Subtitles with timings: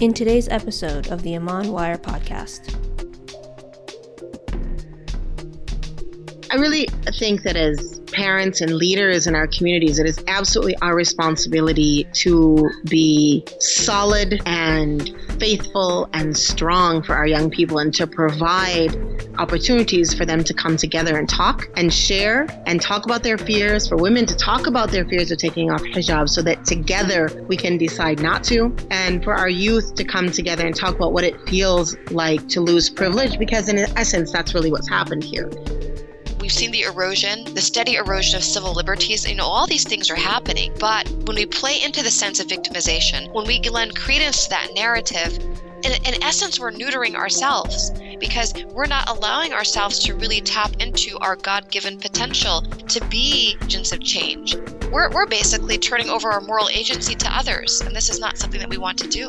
[0.00, 2.72] in today's episode of the Iman Wire podcast.
[6.52, 6.86] I really
[7.18, 12.70] think that as parents and leaders in our communities, it is absolutely our responsibility to
[12.88, 18.96] be solid and faithful and strong for our young people and to provide
[19.38, 23.88] opportunities for them to come together and talk and share and talk about their fears,
[23.88, 27.56] for women to talk about their fears of taking off hijab so that together we
[27.56, 31.24] can decide not to, and for our youth to come together and talk about what
[31.24, 35.48] it feels like to lose privilege, because in essence, that's really what's happened here.
[36.48, 39.28] We've seen the erosion, the steady erosion of civil liberties.
[39.28, 40.72] You know, all these things are happening.
[40.80, 44.70] But when we play into the sense of victimization, when we lend credence to that
[44.74, 45.38] narrative,
[45.82, 51.18] in, in, essence, we're neutering ourselves because we're not allowing ourselves to really tap into
[51.18, 54.56] our God given potential to be agents of change.
[54.90, 58.60] We're, we're basically turning over our moral agency to others, and this is not something
[58.60, 59.28] that we want to do.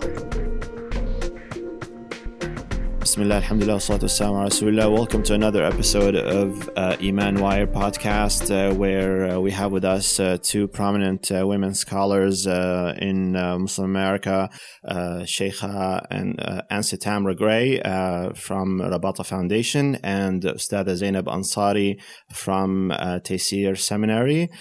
[3.09, 4.93] Bismillah, alhamdulillah, salatu rasulillah.
[4.93, 9.83] Welcome to another episode of uh, Iman Wire podcast, uh, where uh, we have with
[9.83, 14.51] us uh, two prominent uh, women scholars uh, in Muslim America,
[14.85, 17.79] Sheikha and uh, Ansi Tamra Gray
[18.35, 21.99] from Rabata Foundation and Ustada Zainab Ansari
[22.31, 24.51] from uh, Tayseer Seminary.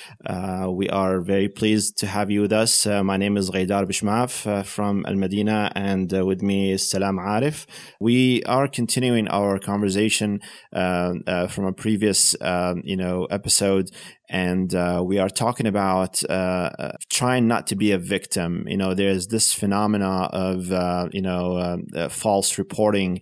[0.71, 2.87] we are very pleased to have you with us.
[2.87, 7.67] my name is Ghaidar Bishmaf from Al Madina, and with me is Salam Arif.
[8.01, 10.41] We we are continuing our conversation
[10.73, 13.91] uh, uh, from a previous, um, you know, episode,
[14.31, 18.65] and uh, we are talking about uh, uh, trying not to be a victim.
[18.69, 23.21] You know, there's this phenomena of uh, you know um, false reporting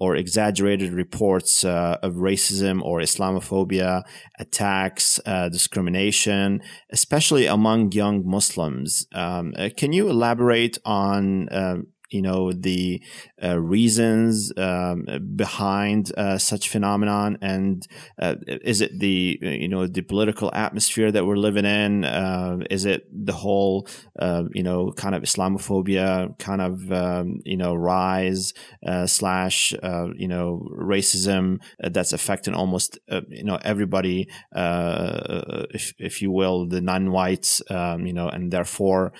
[0.00, 4.02] or exaggerated reports of racism or Islamophobia,
[4.40, 5.20] attacks,
[5.52, 9.06] discrimination, especially among young Muslims.
[9.14, 11.86] Um, can you elaborate on?
[12.10, 13.02] You know the
[13.42, 17.38] uh, reasons um, behind uh, such phenomenon?
[17.42, 17.86] And
[18.20, 22.04] uh, is it the you know the political atmosphere that we're living in?
[22.04, 23.86] Uh, is it the whole
[24.18, 28.54] uh, you know kind of islamophobia kind of um, you know rise
[28.86, 29.72] uh, slash
[30.16, 32.98] you know racism that's affecting almost
[33.28, 39.12] you know everybody if, if you will the non-whites um, you know and therefore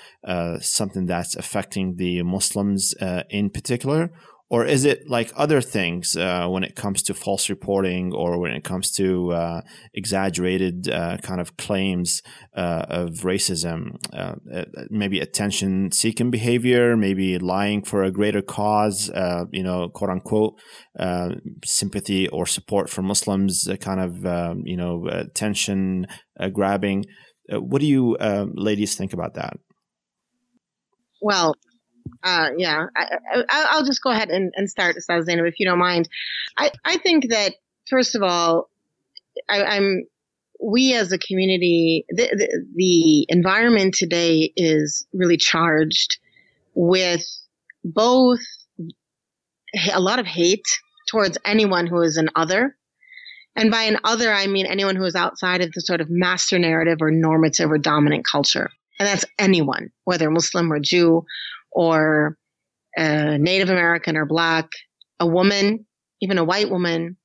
[0.60, 4.11] something that's affecting the muslims uh, in particular?
[4.50, 8.53] Or is it like other things uh, when it comes to false reporting or when
[8.53, 9.61] it comes to uh,
[9.93, 12.22] exaggerated uh, kind of claims
[12.56, 13.97] uh, of racism?
[14.11, 14.37] Uh,
[14.88, 19.11] maybe attention seeking behavior, maybe lying for a greater cause,
[19.53, 20.55] you know, quote unquote,
[21.67, 26.06] sympathy or support for Muslims, kind of, um, you know, attention
[26.55, 27.05] grabbing.
[27.50, 28.17] what do you
[28.55, 29.59] ladies think about that?
[31.21, 31.55] Well,
[32.22, 36.08] uh, yeah, I, will just go ahead and, and start, Zainab, if you don't mind.
[36.56, 37.54] I, I think that,
[37.88, 38.69] first of all,
[39.48, 40.04] I, am
[40.60, 46.19] we as a community, the, the, the environment today is really charged
[46.74, 47.24] with
[47.84, 48.40] both
[49.92, 50.66] a lot of hate
[51.08, 52.76] towards anyone who is an other.
[53.56, 56.58] And by an other, I mean anyone who is outside of the sort of master
[56.58, 58.70] narrative or normative or dominant culture.
[58.98, 61.25] And that's anyone, whether Muslim or Jew
[61.73, 62.37] or
[62.97, 64.67] Native American or Black,
[65.21, 65.87] a woman,
[66.21, 67.17] even a white woman,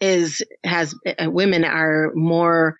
[0.00, 2.76] is has uh, women are more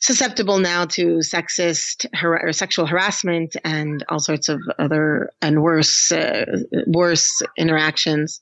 [0.00, 6.12] susceptible now to sexist har- or sexual harassment and all sorts of other and worse
[6.12, 6.44] uh,
[6.86, 8.40] worse interactions.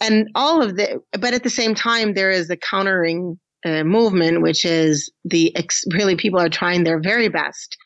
[0.00, 4.42] And all of the but at the same time there is a countering uh, movement
[4.42, 7.76] which is the ex- really people are trying their very best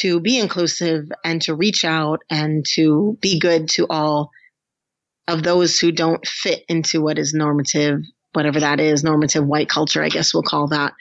[0.00, 4.30] to be inclusive and to reach out and to be good to all
[5.28, 8.00] of those who don't fit into what is normative,
[8.32, 10.92] whatever that is, normative white culture, I guess we'll call that.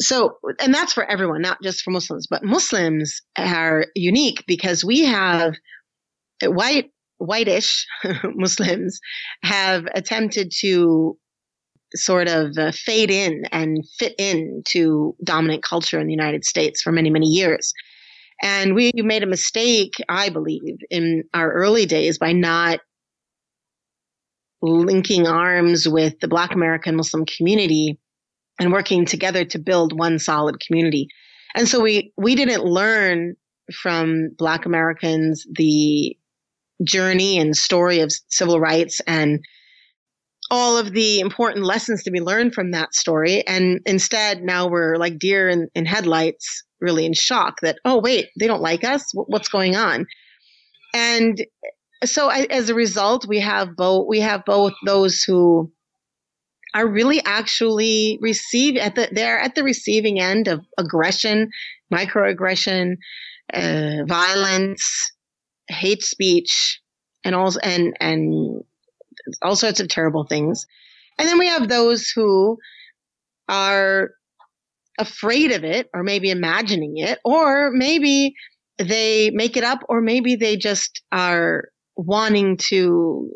[0.00, 5.04] So, and that's for everyone, not just for Muslims, but Muslims are unique because we
[5.04, 5.54] have
[6.42, 7.86] white, whitish
[8.24, 8.98] Muslims
[9.42, 11.18] have attempted to
[11.94, 16.80] sort of uh, fade in and fit in to dominant culture in the United States
[16.80, 17.72] for many, many years.
[18.42, 22.80] And we made a mistake, I believe, in our early days by not
[24.62, 27.98] linking arms with the Black American Muslim community
[28.58, 31.08] and working together to build one solid community.
[31.54, 33.36] And so we, we didn't learn
[33.72, 36.16] from Black Americans the
[36.84, 39.40] journey and story of civil rights and
[40.50, 43.46] all of the important lessons to be learned from that story.
[43.46, 48.28] And instead, now we're like deer in, in headlights, really in shock that, oh, wait,
[48.38, 49.04] they don't like us.
[49.14, 50.06] What's going on?
[50.92, 51.40] And
[52.04, 55.70] so I, as a result, we have both we have both those who
[56.74, 61.50] are really actually receive at the they're at the receiving end of aggression,
[61.92, 62.96] microaggression,
[63.52, 65.12] uh, violence,
[65.68, 66.80] hate speech,
[67.24, 68.62] and all and and
[69.42, 70.66] all sorts of terrible things.
[71.18, 72.58] And then we have those who
[73.48, 74.10] are
[74.98, 78.34] afraid of it, or maybe imagining it, or maybe
[78.78, 81.64] they make it up, or maybe they just are
[81.96, 83.30] wanting to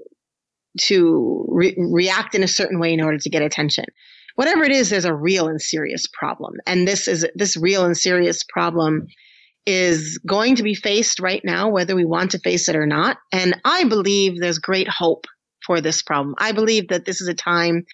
[0.81, 3.85] to re- react in a certain way in order to get attention.
[4.35, 7.97] Whatever it is, there's a real and serious problem, and this is this real and
[7.97, 9.07] serious problem
[9.67, 13.17] is going to be faced right now, whether we want to face it or not.
[13.33, 15.25] And I believe there's great hope
[15.67, 16.35] for this problem.
[16.39, 17.85] I believe that this is a time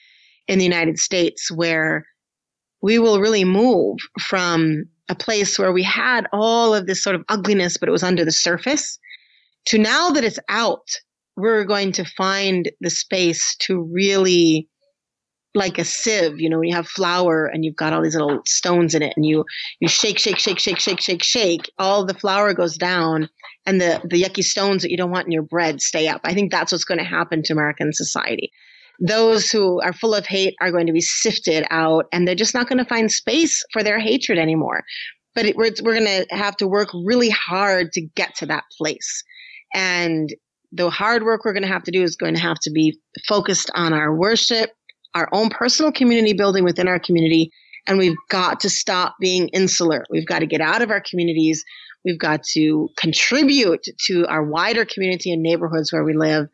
[0.49, 2.05] in the United States where
[2.83, 7.25] we will really move from a place where we had all of this sort of
[7.29, 8.99] ugliness, but it was under the surface,
[9.67, 10.89] to now that it's out,
[11.37, 14.69] we're going to find the space to really
[15.55, 18.95] like a sieve, you know, you have flour and you've got all these little stones
[18.95, 19.45] in it and you
[19.81, 23.29] you shake, shake, shake, shake, shake, shake, shake, all the flour goes down
[23.67, 26.21] and the, the yucky stones that you don't want in your bread stay up.
[26.25, 28.51] I think that's what's going to happen to American society.
[29.01, 32.55] Those who are full of hate are going to be sifted out and they're just
[32.55, 34.85] not going to find space for their hatred anymore.
[35.35, 38.65] But it, we're, we're going to have to work really hard to get to that
[38.79, 39.25] place.
[39.75, 40.29] And
[40.73, 42.99] the hard work we're going to have to do is going to have to be
[43.27, 44.71] focused on our worship,
[45.15, 47.51] our own personal community building within our community.
[47.87, 50.05] And we've got to stop being insular.
[50.11, 51.65] We've got to get out of our communities.
[52.05, 56.47] We've got to contribute to our wider community and neighborhoods where we live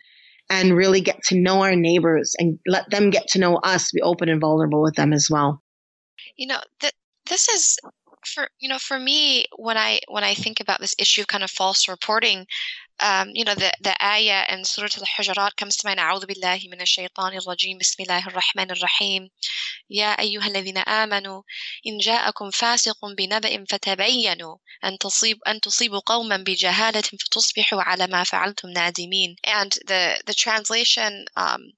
[0.49, 4.01] and really get to know our neighbors and let them get to know us, be
[4.03, 5.63] open and vulnerable with them as well.
[6.37, 6.93] You know, th-
[7.29, 7.77] this is
[8.27, 11.45] for you know for me when i when i think about this issue of kind
[11.45, 12.45] of false reporting
[13.01, 15.57] um, you know, the, the ayah in Surah al-Hujurat.
[15.57, 19.29] comes to mind, A'udhu billahi min ash-shaytanir rajim, bismillahir rahmanir rahim.
[19.89, 21.43] Ya ayyuha alladhina amanu,
[21.85, 28.09] in ja'akum fasiqun bi naba'in fatabayyanu, an tusib an tusibu qawman bi jahalatin fatusbihu ala
[28.09, 29.37] ma fa'altum nadimin.
[29.45, 31.73] And the, the translation, um,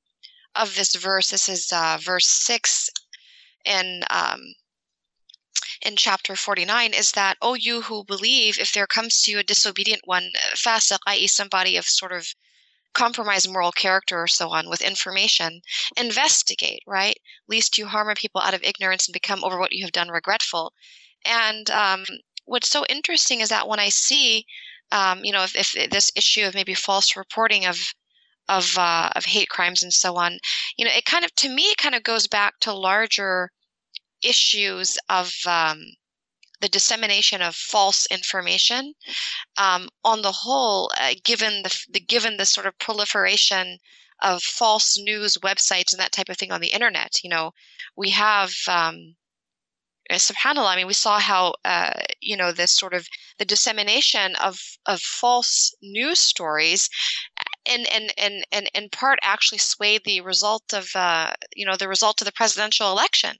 [0.54, 2.90] of this verse, this is, uh, verse six
[3.64, 4.40] in, um,
[5.82, 9.44] in chapter 49 is that, oh, you who believe, if there comes to you a
[9.44, 12.34] disobedient one, uh, fasiq, i.e., somebody of sort of
[12.94, 15.60] compromised moral character or so on with information,
[15.96, 17.18] investigate, right?
[17.46, 20.08] Least you harm a people out of ignorance and become over what you have done
[20.08, 20.72] regretful.
[21.24, 22.04] And um,
[22.44, 24.46] what's so interesting is that when I see,
[24.90, 27.78] um, you know, if, if, this issue of maybe false reporting of
[28.48, 30.38] of uh, of hate crimes and so on,
[30.78, 33.50] you know, it kind of to me it kind of goes back to larger
[34.22, 35.82] issues of um,
[36.60, 38.94] the dissemination of false information
[39.56, 43.78] um, on the whole, uh, given the, the, given the sort of proliferation
[44.22, 47.22] of false news websites and that type of thing on the internet.
[47.22, 47.52] You know,
[47.96, 48.52] we have.
[48.68, 49.14] Um,
[50.10, 51.92] uh, subhanallah i mean we saw how uh,
[52.22, 53.06] you know this sort of
[53.38, 56.88] the dissemination of of false news stories
[57.66, 61.88] and and and and in part actually swayed the result of uh, you know the
[61.88, 63.36] result of the presidential election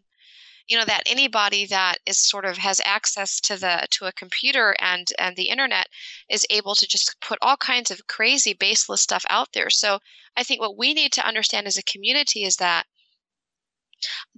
[0.68, 4.76] you know that anybody that is sort of has access to the to a computer
[4.80, 5.88] and and the internet
[6.28, 9.70] is able to just put all kinds of crazy baseless stuff out there.
[9.70, 9.98] So
[10.36, 12.86] i think what we need to understand as a community is that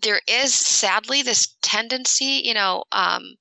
[0.03, 3.35] there is sadly this tendency you know um,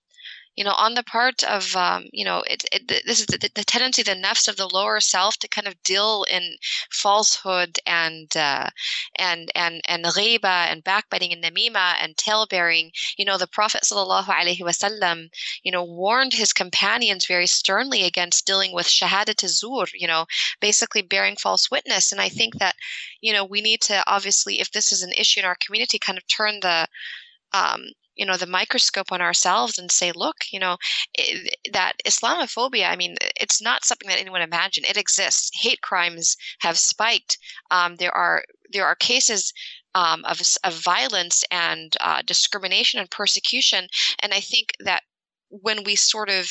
[0.60, 3.64] you know, on the part of, um, you know, it, it, this is the, the,
[3.64, 6.58] tendency, the nafs of the lower self to kind of deal in
[6.92, 8.70] falsehood and, uh,
[9.18, 12.92] and, and, and ghiba and backbiting and namima and talebearing.
[13.18, 15.30] You know, the Prophet sallallahu
[15.64, 20.26] you know, warned his companions very sternly against dealing with shahadat zur, you know,
[20.60, 22.12] basically bearing false witness.
[22.12, 22.76] And I think that,
[23.22, 26.18] you know, we need to obviously, if this is an issue in our community, kind
[26.18, 26.86] of turn the,
[27.54, 27.86] um,
[28.20, 30.76] you know the microscope on ourselves and say look you know
[31.72, 35.50] that islamophobia i mean it's not something that anyone imagined it exists.
[35.54, 37.38] Hate crimes have spiked.
[37.72, 39.54] Um, there are there are cases
[39.96, 43.88] um, of, of violence and uh, discrimination and persecution.
[44.22, 45.04] And i think that
[45.50, 46.50] when we sort of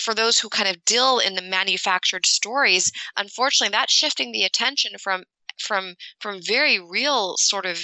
[0.00, 4.92] for those who kind of deal in the manufactured stories unfortunately that's shifting the attention
[4.98, 5.22] from
[5.58, 7.78] from from very real sort of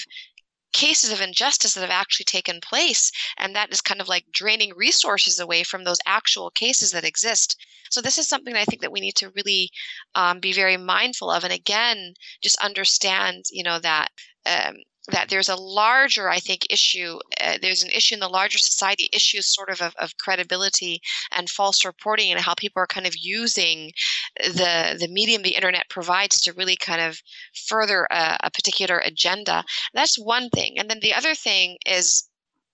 [0.72, 4.72] cases of injustice that have actually taken place and that is kind of like draining
[4.76, 7.56] resources away from those actual cases that exist.
[7.90, 9.70] So this is something i think that we need to really
[10.14, 14.08] um, be very mindful of and again just understand you know that
[14.46, 14.76] um,
[15.08, 17.18] that there's a larger, I think, issue.
[17.40, 21.00] Uh, there's an issue in the larger society, issues sort of, of, of credibility
[21.32, 23.92] and false reporting, and how people are kind of using
[24.38, 27.20] the the medium the internet provides to really kind of
[27.66, 29.64] further a, a particular agenda.
[29.92, 32.28] That's one thing, and then the other thing is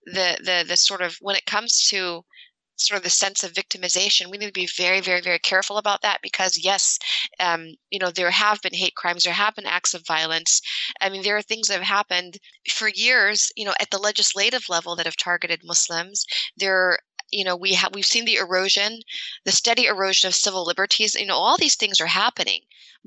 [0.05, 2.25] the the the sort of when it comes to
[2.79, 4.31] sort of the sense of victimization.
[4.31, 6.99] We need to be very, very, very careful about that because, yes,
[7.41, 10.61] um, you know, there have been hate crimes, there have been acts of violence.
[11.01, 12.39] I mean, there are things that have happened
[12.71, 16.25] for years, you know, at the legislative level that have targeted Muslims.
[16.57, 16.99] There
[17.31, 19.01] you know we have we've seen the erosion
[19.45, 22.61] the steady erosion of civil liberties you know all these things are happening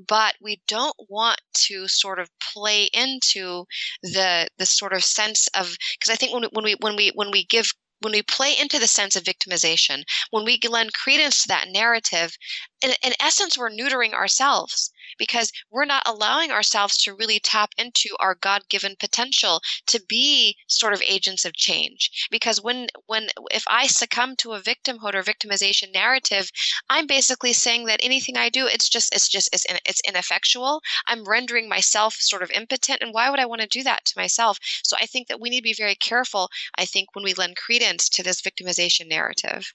[0.08, 3.64] but we don't want to sort of play into
[4.02, 7.30] the the sort of sense of because i think when, when we when we when
[7.30, 7.72] we give
[8.02, 12.36] when we play into the sense of victimization, when we lend credence to that narrative,
[12.82, 18.08] in, in essence, we're neutering ourselves because we're not allowing ourselves to really tap into
[18.18, 22.26] our god-given potential to be sort of agents of change.
[22.28, 26.50] Because when when if i succumb to a victimhood or victimization narrative
[26.90, 30.82] i'm basically saying that anything i do it's just it's just it's, it's ineffectual.
[31.06, 34.18] I'm rendering myself sort of impotent and why would i want to do that to
[34.18, 34.58] myself?
[34.82, 37.54] So i think that we need to be very careful i think when we lend
[37.56, 39.72] credence to this victimization narrative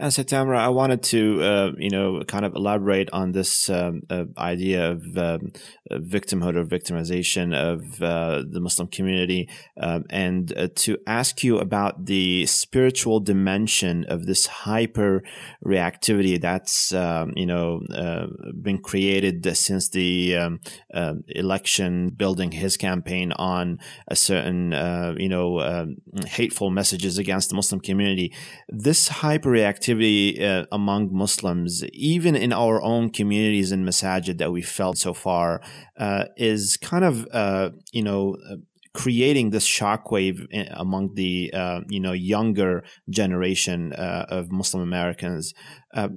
[0.00, 4.00] and so, Tamara, I wanted to, uh, you know, kind of elaborate on this um,
[4.08, 5.52] uh, idea of um,
[5.92, 12.06] victimhood or victimization of uh, the Muslim community, um, and uh, to ask you about
[12.06, 15.22] the spiritual dimension of this hyper
[15.62, 18.26] reactivity that's, um, you know, uh,
[18.62, 20.60] been created since the um,
[20.94, 23.78] um, election, building his campaign on
[24.08, 25.86] a certain, uh, you know,
[26.26, 28.32] hateful messages against the Muslim community.
[28.70, 34.62] This hyper reactivity uh, among Muslims, even in our own communities in masajid that we
[34.62, 35.60] felt so far,
[35.98, 38.56] uh, is kind of uh, you know uh,
[38.92, 45.54] creating this shockwave among the uh, you know younger generation uh, of Muslim Americans.
[45.94, 46.08] Uh,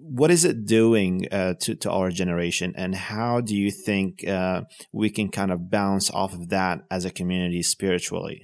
[0.00, 4.62] what is it doing uh, to to our generation, and how do you think uh,
[4.92, 8.42] we can kind of bounce off of that as a community spiritually?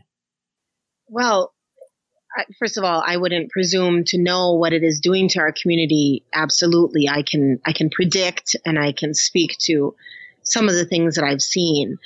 [1.08, 1.53] Well,
[2.58, 6.24] first of all, I wouldn't presume to know what it is doing to our community.
[6.34, 9.94] Absolutely, I can I can predict and I can speak to
[10.42, 11.96] some of the things that I've seen,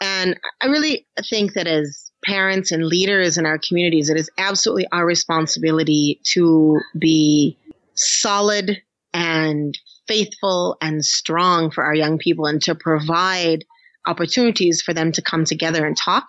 [0.00, 4.86] and I really think that as parents and leaders in our communities, it is absolutely
[4.92, 7.56] our responsibility to be
[7.94, 8.82] solid
[9.14, 13.64] and faithful and strong for our young people and to provide
[14.06, 16.26] opportunities for them to come together and talk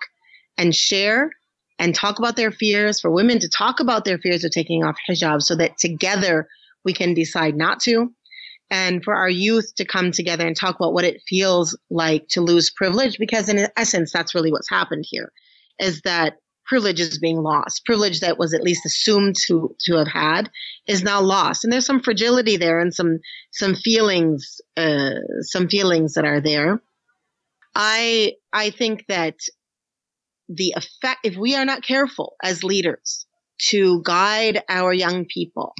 [0.56, 1.30] and share
[1.78, 4.96] and talk about their fears, for women to talk about their fears of taking off
[5.08, 6.48] hijab so that together
[6.84, 8.12] we can decide not to.
[8.70, 12.40] And for our youth to come together and talk about what it feels like to
[12.40, 15.30] lose privilege, because in essence, that's really what's happened here,
[15.78, 17.84] is that privilege is being lost.
[17.84, 20.50] Privilege that was at least assumed to to have had
[20.86, 23.18] is now lost, and there's some fragility there and some
[23.52, 26.80] some feelings uh, some feelings that are there.
[27.74, 29.36] I I think that
[30.48, 33.26] the effect, if we are not careful as leaders
[33.70, 35.74] to guide our young people,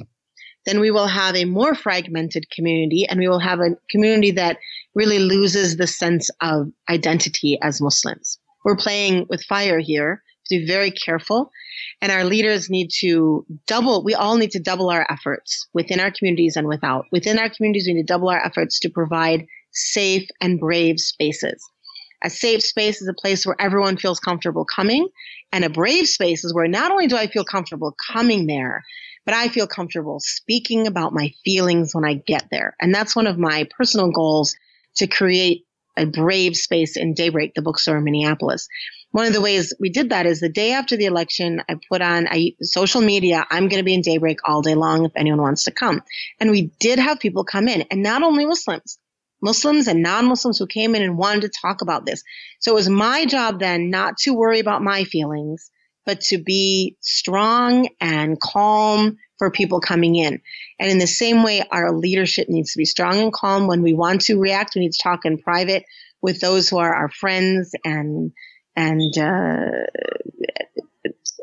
[0.65, 4.57] then we will have a more fragmented community and we will have a community that
[4.95, 8.39] really loses the sense of identity as Muslims.
[8.63, 11.51] We're playing with fire here to be very careful.
[12.01, 16.11] And our leaders need to double, we all need to double our efforts within our
[16.11, 17.05] communities and without.
[17.11, 21.61] Within our communities, we need to double our efforts to provide safe and brave spaces.
[22.23, 25.07] A safe space is a place where everyone feels comfortable coming.
[25.51, 28.83] And a brave space is where not only do I feel comfortable coming there,
[29.25, 32.75] but I feel comfortable speaking about my feelings when I get there.
[32.81, 34.55] And that's one of my personal goals
[34.95, 35.65] to create
[35.97, 38.67] a brave space in Daybreak, the bookstore in Minneapolis.
[39.11, 42.01] One of the ways we did that is the day after the election, I put
[42.01, 43.45] on I, social media.
[43.51, 46.01] I'm going to be in Daybreak all day long if anyone wants to come.
[46.39, 48.97] And we did have people come in, and not only Muslims.
[49.43, 52.23] Muslims and non-Muslims who came in and wanted to talk about this.
[52.59, 55.69] So it was my job then not to worry about my feelings,
[56.05, 60.41] but to be strong and calm for people coming in.
[60.79, 63.67] And in the same way, our leadership needs to be strong and calm.
[63.67, 65.83] When we want to react, we need to talk in private
[66.21, 68.31] with those who are our friends and
[68.77, 69.67] and uh,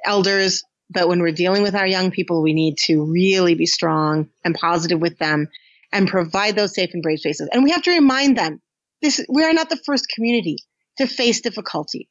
[0.05, 0.65] elders.
[0.89, 4.55] But when we're dealing with our young people, we need to really be strong and
[4.55, 5.49] positive with them
[5.93, 7.49] and provide those safe and brave spaces.
[7.53, 8.61] And we have to remind them
[9.03, 10.57] this, we are not the first community
[10.99, 12.09] to face difficulty.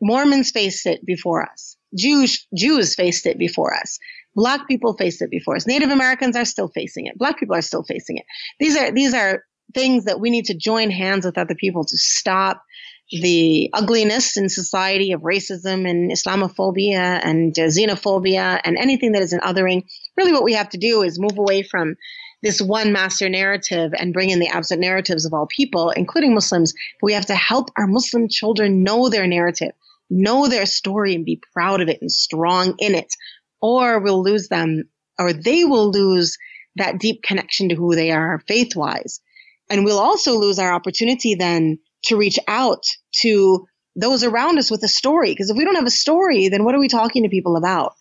[0.00, 1.76] Mormons faced it before us.
[1.96, 3.98] Jews, Jews faced it before us.
[4.34, 5.66] Black people faced it before us.
[5.66, 7.18] Native Americans are still facing it.
[7.18, 8.24] Black people are still facing it.
[8.58, 9.44] These are, these are
[9.74, 12.62] things that we need to join hands with other people to stop
[13.10, 19.40] the ugliness in society of racism and Islamophobia and xenophobia and anything that is an
[19.40, 19.84] othering.
[20.16, 21.96] Really, what we have to do is move away from
[22.42, 26.72] this one master narrative and bring in the absent narratives of all people, including Muslims.
[27.00, 29.72] But we have to help our Muslim children know their narrative,
[30.08, 33.14] know their story, and be proud of it and strong in it.
[33.60, 34.84] Or we'll lose them,
[35.18, 36.38] or they will lose
[36.76, 39.20] that deep connection to who they are faith wise.
[39.68, 42.84] And we'll also lose our opportunity then to reach out
[43.20, 43.66] to
[43.96, 45.32] those around us with a story.
[45.32, 47.94] Because if we don't have a story, then what are we talking to people about?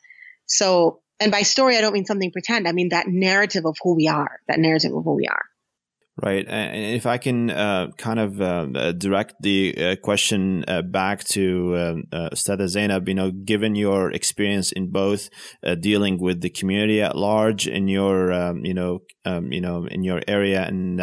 [0.46, 2.68] So and by story, I don't mean something pretend.
[2.68, 5.44] I mean that narrative of who we are, that narrative of who we are.
[6.22, 6.46] Right.
[6.48, 11.24] And if I can uh, kind of uh, uh direct the uh, question uh, back
[11.36, 15.30] to uh, uh, Stada Zainab, you know, given your experience in both
[15.64, 19.86] uh, dealing with the community at large in your, um, you know, um, you know,
[19.86, 21.02] in your area and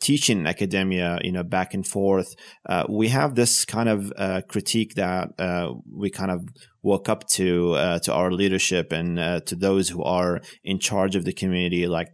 [0.00, 2.34] teaching academia, you know, back and forth,
[2.88, 4.12] we have this kind of
[4.48, 5.28] critique that
[5.92, 6.48] we kind of
[6.82, 11.32] woke up to to our leadership and to those who are in charge of the
[11.32, 12.08] community, like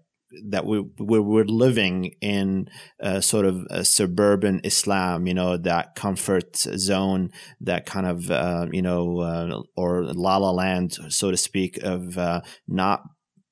[0.49, 2.69] that we we're, living in
[3.01, 7.31] a sort of a suburban Islam, you know, that comfort zone,
[7.61, 12.19] that kind of uh, you know, uh, or la la land, so to speak, of
[12.19, 13.03] uh, not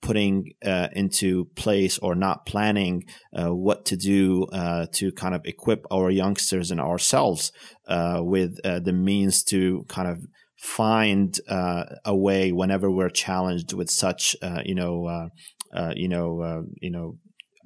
[0.03, 3.03] putting uh, into place or not planning
[3.37, 7.51] uh, what to do uh, to kind of equip our youngsters and ourselves
[8.19, 10.19] with the means to kind of
[10.59, 15.29] find a way whenever we're challenged with such you know uh,
[15.95, 17.19] you know, uh, you know,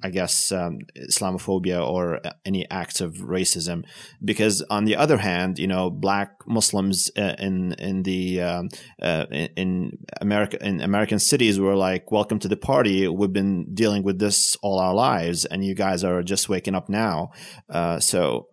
[0.03, 3.83] I guess um, Islamophobia or any acts of racism,
[4.23, 8.69] because on the other hand, you know, Black Muslims uh, in in the um,
[9.01, 13.07] uh, in America in American cities were like, "Welcome to the party.
[13.07, 16.89] We've been dealing with this all our lives, and you guys are just waking up
[16.89, 17.29] now."
[17.69, 18.47] Uh, so,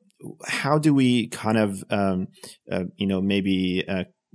[0.47, 2.29] how do we kind of um,
[2.71, 3.85] uh, you know maybe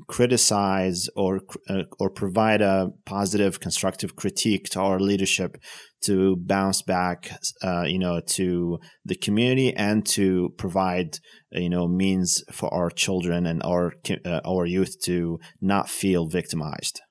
[0.07, 5.57] criticize or uh, or provide a positive constructive critique to our leadership
[6.03, 7.31] to bounce back
[7.63, 11.19] uh, you know to the community and to provide
[11.51, 13.93] you know means for our children and our
[14.25, 17.01] uh, our youth to not feel victimized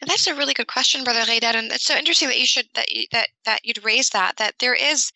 [0.00, 1.54] and that's a really good question brother Ghaidar.
[1.54, 4.54] and it's so interesting that you should that you, that that you'd raise that that
[4.58, 5.12] there is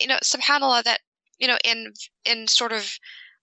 [0.00, 1.00] you know subhanallah that
[1.38, 1.92] you know in
[2.24, 2.90] in sort of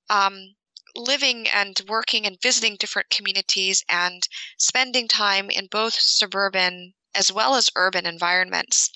[0.10, 0.56] um
[0.96, 4.28] living and working and visiting different communities and
[4.58, 8.90] spending time in both suburban as well as urban environments.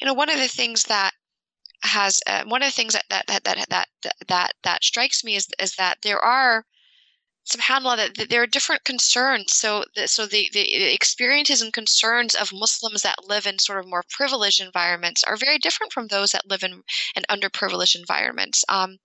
[0.00, 1.14] You know, one of the things that
[1.82, 3.88] has uh, one of the things that that that that that
[4.28, 6.64] that, that strikes me is is that there are
[7.44, 9.52] subhanallah that, that there are different concerns.
[9.52, 13.88] So the, so the, the experiences and concerns of muslims that live in sort of
[13.88, 16.82] more privileged environments are very different from those that live in,
[17.16, 18.64] in underprivileged environments.
[18.68, 18.98] Um,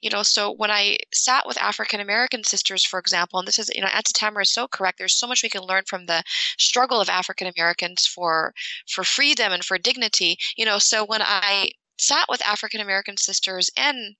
[0.00, 3.70] you know so when i sat with african american sisters for example and this is
[3.74, 6.22] you know auntie tamara is so correct there's so much we can learn from the
[6.58, 8.52] struggle of african americans for
[8.88, 10.36] for freedom and for dignity.
[10.56, 14.14] You know so when i sat with african american sisters in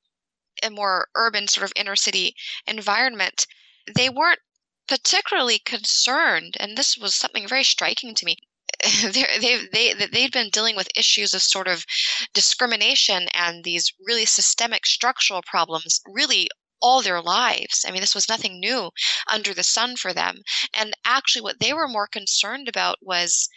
[0.63, 2.35] a more urban sort of inner city
[2.67, 3.47] environment
[3.95, 4.41] they weren't
[4.87, 8.37] particularly concerned, and this was something very striking to me.
[9.03, 11.85] they they they'd been dealing with issues of sort of
[12.33, 16.49] discrimination and these really systemic structural problems really
[16.81, 17.85] all their lives.
[17.87, 18.91] I mean, this was nothing new
[19.29, 20.43] under the sun for them.
[20.73, 23.49] And actually, what they were more concerned about was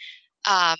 [0.44, 0.76] um,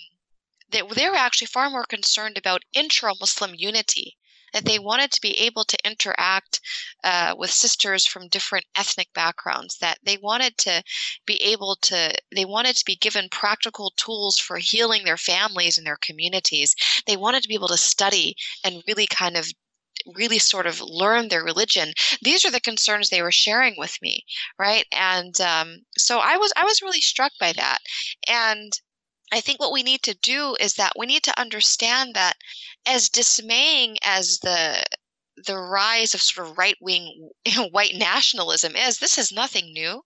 [0.69, 4.17] they, they were actually far more concerned about intra Muslim unity
[4.53, 6.59] that they wanted to be able to interact
[7.03, 10.83] uh, with sisters from different ethnic backgrounds, that they wanted to
[11.25, 15.85] be able to, they wanted to be given practical tools for healing their families and
[15.85, 16.75] their communities.
[17.05, 19.47] They wanted to be able to study and really kind of
[20.15, 21.93] really sort of learn their religion.
[22.21, 24.23] These are the concerns they were sharing with me
[24.59, 24.85] right?
[24.91, 27.79] And um, so i was i was really struck by that.
[28.27, 28.71] And
[29.31, 32.37] I think what we need to do is that we need to understand that
[32.85, 34.83] as dismaying as the
[35.45, 37.31] the rise of sort of right wing
[37.71, 40.01] white nationalism is, this is nothing new.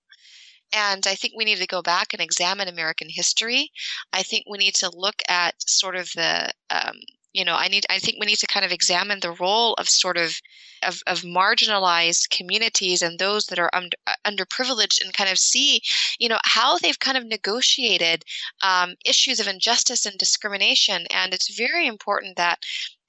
[0.73, 3.71] And I think we need to go back and examine American history.
[4.13, 6.95] I think we need to look at sort of the um,
[7.33, 9.87] you know i need i think we need to kind of examine the role of
[9.87, 10.35] sort of
[10.83, 15.81] of, of marginalized communities and those that are under, uh, underprivileged and kind of see
[16.19, 18.23] you know how they've kind of negotiated
[18.61, 21.05] um, issues of injustice and discrimination.
[21.13, 22.59] And it's very important that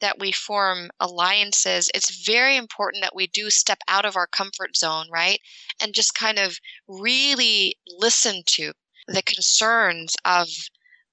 [0.00, 1.90] that we form alliances.
[1.94, 5.40] It's very important that we do step out of our comfort zone right?
[5.82, 8.72] And just kind of really listen to
[9.06, 10.48] the concerns of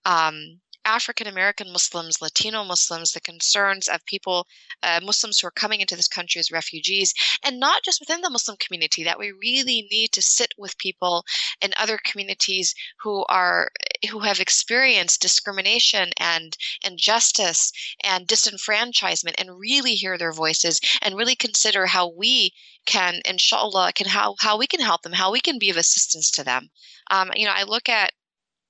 [0.06, 4.48] um, African American Muslims, Latino Muslims, the concerns of people,
[4.82, 8.30] uh, Muslims who are coming into this country as refugees, and not just within the
[8.30, 11.26] Muslim community, that we really need to sit with people
[11.62, 13.70] in other communities who are
[14.12, 21.36] who have experienced discrimination and injustice and disenfranchisement and really hear their voices and really
[21.36, 22.54] consider how we
[22.86, 26.32] can inshallah can how how we can help them how we can be of assistance
[26.32, 26.70] to them.
[27.12, 28.14] Um, you know i look at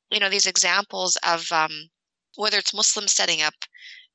[0.10, 1.89] you know these examples of um,
[2.38, 3.54] whether it's Muslims setting up,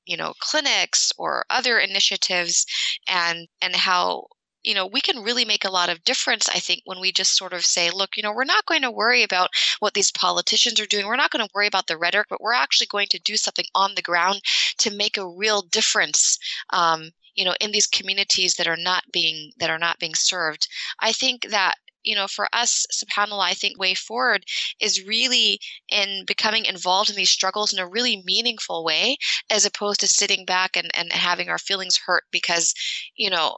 [0.06, 2.66] you know, clinics or other initiatives,
[3.06, 4.26] and and how
[4.62, 7.36] you know we can really make a lot of difference i think when we just
[7.36, 10.78] sort of say look you know we're not going to worry about what these politicians
[10.78, 11.06] are doing.
[11.06, 13.66] We're not going to worry about the rhetoric but we're actually going to do something
[13.74, 14.40] on the ground
[14.78, 16.38] to make a real difference
[16.70, 20.68] um, you know in these communities that are not being that are not being served.
[21.00, 24.44] I think that you know, for us, subhanAllah, I think way forward
[24.80, 29.16] is really in becoming involved in these struggles in a really meaningful way,
[29.50, 32.74] as opposed to sitting back and, and having our feelings hurt because,
[33.16, 33.56] you know,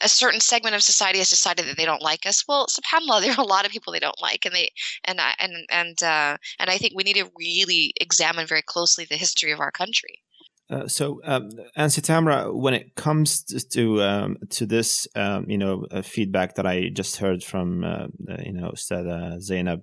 [0.00, 2.44] a certain segment of society has decided that they don't like us.
[2.46, 4.70] Well, subhanallah, there are a lot of people they don't like, and they
[5.04, 9.04] and I and and uh, and I think we need to really examine very closely
[9.04, 10.22] the history of our country.
[10.70, 15.86] Uh, so, um, Auntie Tamra, when it comes to um, to this, um, you know,
[15.90, 18.06] uh, feedback that I just heard from, uh,
[18.42, 19.80] you know, Ustad Zainab,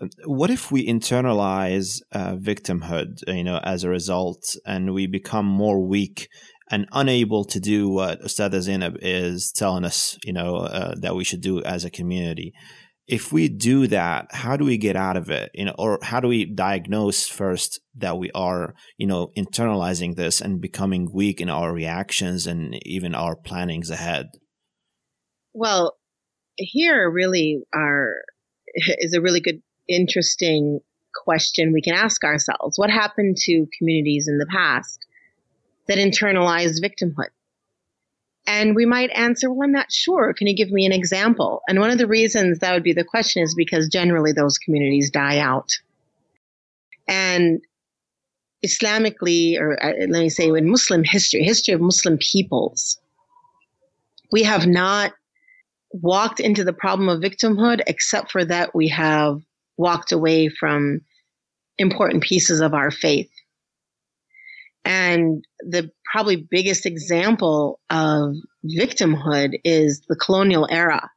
[0.00, 5.46] um, what if we internalize uh, victimhood, you know, as a result, and we become
[5.46, 6.28] more weak
[6.68, 11.22] and unable to do what Ustad Zainab is telling us, you know, uh, that we
[11.22, 12.52] should do as a community?
[13.06, 15.50] If we do that how do we get out of it?
[15.54, 20.40] You know or how do we diagnose first that we are you know internalizing this
[20.40, 24.26] and becoming weak in our reactions and even our plannings ahead?
[25.52, 25.96] Well
[26.56, 28.14] here really are
[28.74, 30.80] is a really good interesting
[31.14, 32.78] question we can ask ourselves.
[32.78, 34.98] What happened to communities in the past
[35.86, 37.28] that internalized victimhood
[38.46, 40.34] and we might answer, well, I'm not sure.
[40.34, 41.62] Can you give me an example?
[41.68, 45.10] And one of the reasons that would be the question is because generally those communities
[45.10, 45.70] die out.
[47.08, 47.60] And
[48.64, 52.98] Islamically, or uh, let me say in Muslim history, history of Muslim peoples,
[54.30, 55.12] we have not
[55.92, 59.40] walked into the problem of victimhood except for that we have
[59.76, 61.00] walked away from
[61.78, 63.30] important pieces of our faith.
[64.84, 68.34] And the probably biggest example of
[68.78, 71.10] victimhood is the colonial era,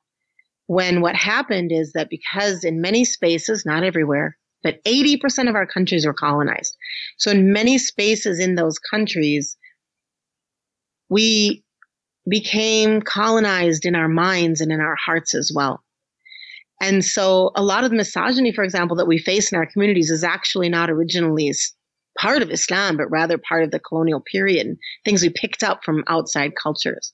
[0.67, 5.67] when what happened is that because in many spaces, not everywhere, but 80% of our
[5.67, 6.75] countries were colonized.
[7.17, 9.57] So in many spaces in those countries,
[11.09, 11.63] we
[12.29, 15.83] became colonized in our minds and in our hearts as well.
[16.81, 20.11] And so a lot of the misogyny, for example, that we face in our communities
[20.11, 21.51] is actually not originally
[22.17, 25.83] part of Islam, but rather part of the colonial period, and things we picked up
[25.83, 27.13] from outside cultures.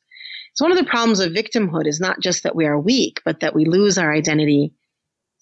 [0.55, 3.39] So one of the problems of victimhood is not just that we are weak, but
[3.39, 4.73] that we lose our identity.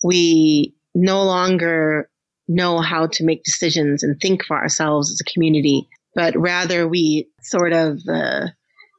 [0.04, 2.10] We no longer
[2.48, 7.30] know how to make decisions and think for ourselves as a community, but rather we
[7.42, 8.48] sort of uh,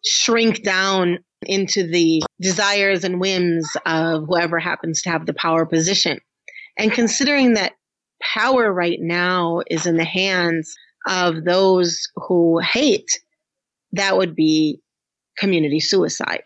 [0.05, 6.19] shrink down into the desires and whims of whoever happens to have the power position.
[6.79, 7.73] And considering that
[8.23, 10.75] power right now is in the hands
[11.07, 13.21] of those who hate,
[13.93, 14.81] that would be
[15.39, 16.43] community suicide.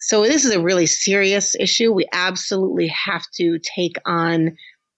[0.00, 1.92] So this is a really serious issue.
[1.92, 4.56] We absolutely have to take on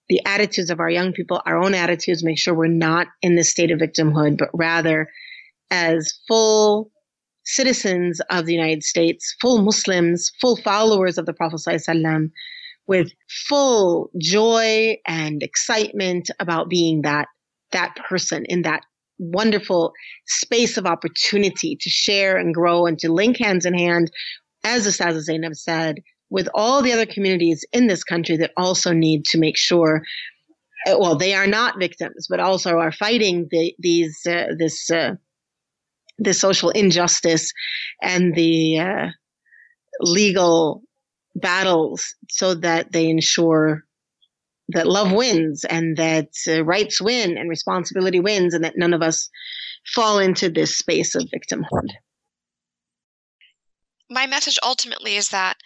[0.09, 3.51] the attitudes of our young people, our own attitudes, make sure we're not in this
[3.51, 5.09] state of victimhood, but rather
[5.71, 6.91] as full
[7.45, 11.59] citizens of the United States, full Muslims, full followers of the Prophet
[12.89, 13.13] with
[13.47, 17.29] full joy and excitement about being that
[17.71, 18.81] that person in that
[19.19, 19.93] wonderful
[20.27, 24.11] space of opportunity to share and grow and to link hands in hand,
[24.65, 25.97] as Ustaz Zainab said,
[26.31, 30.03] with all the other communities in this country that also need to make sure,
[30.87, 35.15] uh, well, they are not victims, but also are fighting the, these uh, this uh,
[36.19, 37.53] this social injustice
[38.03, 39.07] and the uh,
[40.01, 40.83] legal
[41.41, 43.85] battles so that they ensure
[44.69, 49.03] that love wins and that uh, rights win and responsibility wins and that none of
[49.03, 49.31] us
[49.95, 51.89] fall into this space of victimhood.
[54.11, 55.57] My message ultimately is that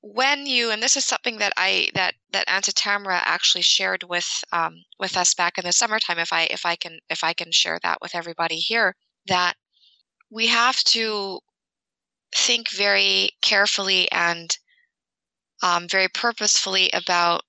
[0.00, 4.28] when you and this is something that I that that Auntie Tamra actually shared with
[4.52, 6.18] um, with us back in the summertime.
[6.18, 8.94] If I if I can if I can share that with everybody here,
[9.26, 9.54] that
[10.30, 11.40] we have to
[12.34, 14.58] think very carefully and
[15.62, 17.44] um, very purposefully about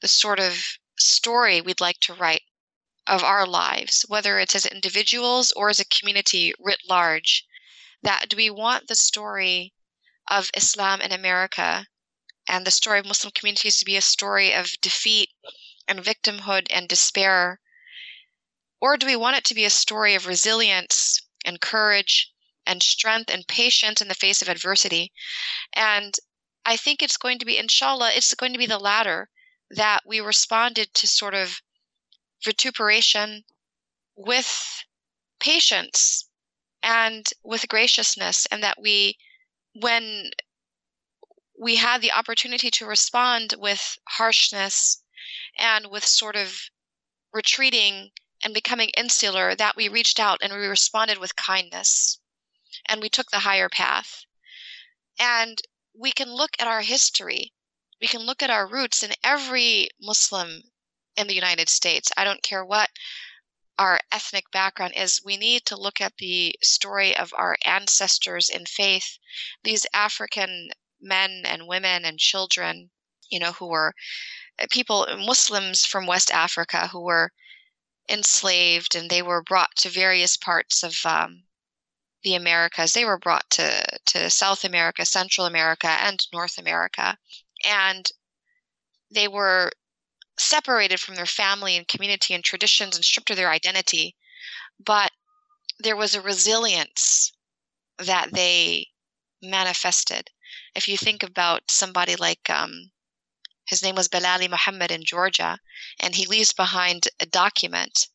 [0.00, 2.42] the sort of story we'd like to write
[3.06, 7.46] of our lives, whether it's as individuals or as a community writ large,
[8.02, 9.72] that do we want the story
[10.28, 11.86] of Islam in America
[12.48, 15.30] and the story of Muslim communities to be a story of defeat
[15.86, 17.60] and victimhood and despair?
[18.80, 22.32] Or do we want it to be a story of resilience and courage
[22.66, 25.12] and strength and patience in the face of adversity?
[25.72, 26.14] And
[26.64, 29.28] I think it's going to be, inshallah, it's going to be the latter
[29.70, 31.60] that we responded to sort of
[32.44, 33.44] vituperation
[34.16, 34.84] with
[35.40, 36.28] patience
[36.82, 39.16] and with graciousness, and that we,
[39.74, 40.30] when
[41.58, 45.02] we had the opportunity to respond with harshness
[45.58, 46.60] and with sort of
[47.32, 48.10] retreating
[48.44, 52.18] and becoming insular, that we reached out and we responded with kindness
[52.88, 54.24] and we took the higher path.
[55.18, 55.60] And
[55.94, 57.52] we can look at our history,
[58.00, 60.62] we can look at our roots in every Muslim
[61.16, 62.12] in the United States.
[62.16, 62.90] I don't care what
[63.78, 68.64] our ethnic background is, we need to look at the story of our ancestors in
[68.64, 69.18] faith,
[69.64, 70.70] these African
[71.00, 72.90] men and women and children,
[73.30, 73.94] you know, who were
[74.70, 77.32] people, Muslims from West Africa who were
[78.08, 81.44] enslaved and they were brought to various parts of um,
[82.26, 82.92] the Americas.
[82.92, 87.16] They were brought to, to South America, Central America, and North America.
[87.64, 88.10] And
[89.12, 89.70] they were
[90.36, 94.16] separated from their family and community and traditions and stripped of their identity.
[94.84, 95.12] But
[95.78, 97.32] there was a resilience
[97.98, 98.88] that they
[99.40, 100.28] manifested.
[100.74, 102.90] If you think about somebody like um,
[103.66, 105.60] his name was Bilali Muhammad in Georgia,
[106.00, 108.08] and he leaves behind a document,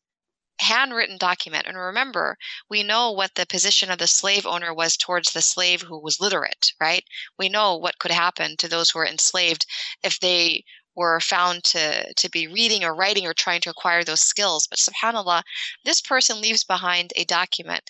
[0.60, 1.66] handwritten document.
[1.66, 2.36] And remember,
[2.68, 6.20] we know what the position of the slave owner was towards the slave who was
[6.20, 7.04] literate, right?
[7.38, 9.66] We know what could happen to those who were enslaved
[10.02, 14.20] if they were found to, to be reading or writing or trying to acquire those
[14.20, 14.66] skills.
[14.66, 15.42] But subhanAllah,
[15.84, 17.82] this person leaves behind a document.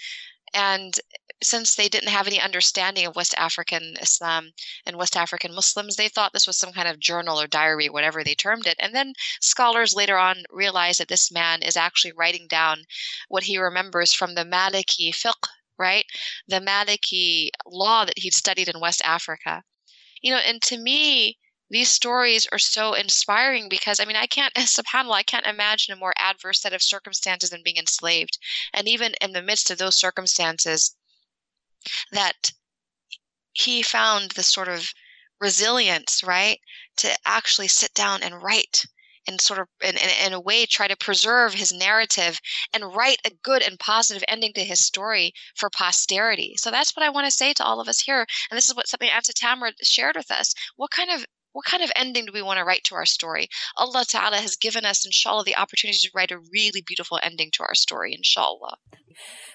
[0.54, 0.98] And
[1.42, 4.52] since they didn't have any understanding of West African Islam
[4.86, 8.22] and West African Muslims, they thought this was some kind of journal or diary, whatever
[8.22, 8.76] they termed it.
[8.78, 12.84] And then scholars later on realized that this man is actually writing down
[13.28, 16.04] what he remembers from the Maliki fiqh, right?
[16.46, 19.62] The Maliki law that he'd studied in West Africa.
[20.20, 21.38] You know, and to me,
[21.72, 25.96] these stories are so inspiring because I mean I can't subhanallah I can't imagine a
[25.98, 28.38] more adverse set of circumstances than being enslaved
[28.72, 30.94] and even in the midst of those circumstances
[32.12, 32.52] that
[33.52, 34.92] he found the sort of
[35.40, 36.60] resilience, right,
[36.96, 38.84] to actually sit down and write
[39.28, 42.40] and sort of in, in, in, a way try to preserve his narrative
[42.72, 46.54] and write a good and positive ending to his story for posterity.
[46.56, 48.26] So that's what I want to say to all of us here.
[48.50, 50.54] And this is what something Anta Tamra shared with us.
[50.76, 53.48] What kind of what kind of ending do we want to write to our story?
[53.76, 57.62] Allah Ta'ala has given us, inshallah, the opportunity to write a really beautiful ending to
[57.62, 58.76] our story, inshallah.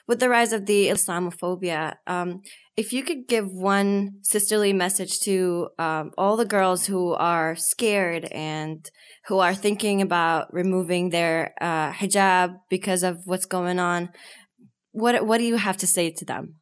[0.07, 2.41] With the rise of the Islamophobia, um,
[2.77, 8.25] if you could give one sisterly message to um, all the girls who are scared
[8.25, 8.89] and
[9.25, 14.09] who are thinking about removing their uh, hijab because of what's going on,
[14.91, 16.55] what what do you have to say to them?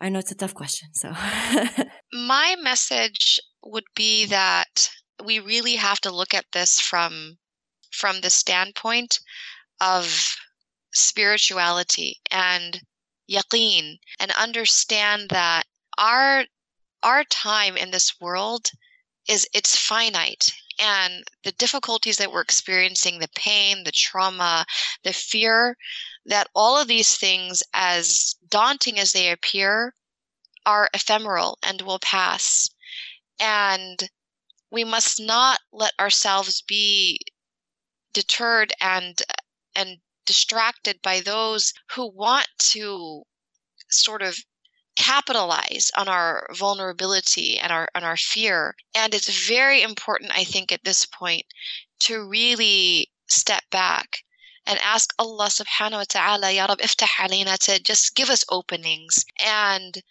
[0.00, 1.10] I know it's a tough question, so.
[2.12, 4.90] My message would be that
[5.24, 7.38] we really have to look at this from
[7.90, 9.18] from the standpoint
[9.80, 10.36] of
[10.92, 12.80] spirituality and
[13.30, 15.64] yaqeen and understand that
[15.98, 16.44] our
[17.02, 18.70] our time in this world
[19.28, 20.52] is it's finite.
[20.80, 24.64] And the difficulties that we're experiencing the pain the trauma
[25.02, 25.76] the fear
[26.26, 29.94] that all of these things as daunting as they appear
[30.64, 32.70] are ephemeral and will pass
[33.40, 34.10] and
[34.70, 37.20] we must not let ourselves be
[38.12, 39.22] deterred and
[39.74, 43.22] and distracted by those who want to
[43.90, 44.36] sort of
[44.96, 48.74] capitalize on our vulnerability and our on our fear.
[48.94, 51.46] And it's very important i think at this point
[52.00, 54.24] to really step back
[54.66, 59.24] and ask Allah subhanahu wa ta'ala ya rab iftah alayna to just give us openings
[59.40, 60.02] and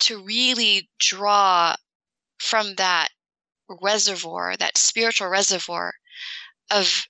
[0.00, 1.74] to really draw
[2.38, 3.08] from that
[3.68, 5.94] reservoir, that spiritual reservoir
[6.70, 7.06] of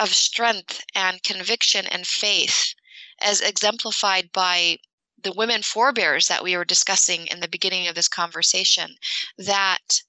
[0.00, 2.74] of strength and conviction and faith
[3.20, 4.76] as exemplified by
[5.22, 8.96] the women forebears that we were discussing in the beginning of this conversation
[9.38, 10.02] that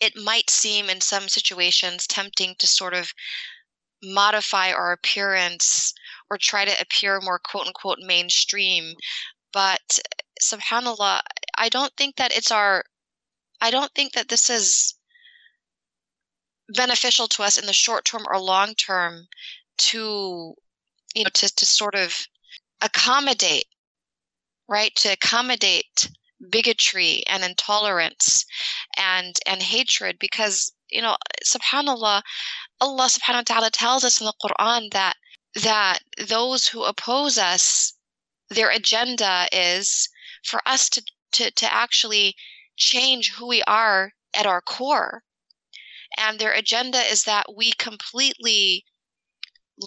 [0.00, 3.12] it might seem in some situations tempting to sort of
[4.02, 5.94] modify our appearance
[6.28, 8.94] or try to appear more quote unquote mainstream.
[9.52, 9.98] But
[10.42, 11.22] subhanallah
[11.56, 12.84] i don't think that it's our
[13.64, 14.94] I don't think that this is
[16.68, 19.26] beneficial to us in the short term or long term
[19.76, 20.54] to
[21.14, 22.26] you know to, to sort of
[22.80, 23.66] accommodate
[24.68, 24.94] right?
[24.96, 26.10] To accommodate
[26.50, 28.44] bigotry and intolerance
[28.98, 32.20] and and hatred because you know subhanallah
[32.80, 35.16] allah subhanahu wa ta'ala tells us in the quran that
[35.62, 37.94] that those who oppose us
[38.50, 40.08] their agenda is
[40.44, 42.34] for us to to, to actually
[42.76, 45.24] change who we are at our core
[46.16, 48.84] and their agenda is that we completely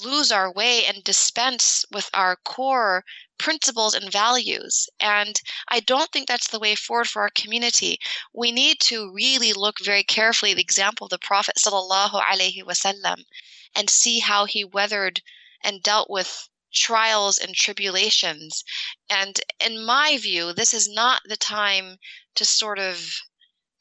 [0.04, 3.06] lose our way and dispense with our core
[3.38, 4.90] principles and values.
[5.00, 7.98] And I don't think that's the way forward for our community.
[8.34, 12.64] We need to really look very carefully at the example of the Prophet sallallahu alaihi
[12.64, 13.24] wasallam
[13.74, 15.22] and see how he weathered
[15.64, 18.64] and dealt with trials and tribulations.
[19.10, 21.98] And in my view, this is not the time
[22.36, 23.22] to sort of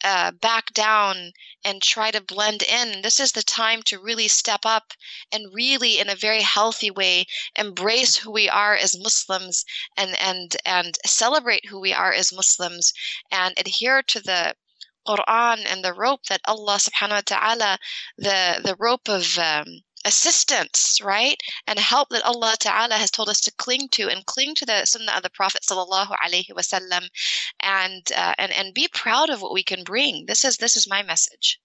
[0.04, 1.32] uh, back down
[1.64, 3.02] and try to blend in.
[3.02, 4.92] This is the time to really step up
[5.32, 9.64] and really, in a very healthy way, embrace who we are as Muslims
[9.96, 12.92] and and and celebrate who we are as Muslims
[13.30, 14.54] and adhere to the
[15.08, 17.78] Quran and the rope that Allah Subhanahu wa Taala,
[18.18, 21.36] the the rope of um, assistance, right?
[21.66, 24.84] And help that Allah Ta'ala has told us to cling to and cling to the
[24.84, 27.08] sunnah of the Prophet Sallallahu Alaihi Wasallam
[27.60, 30.24] and, uh, and, and be proud of what we can bring.
[30.26, 31.60] This is, this is my message.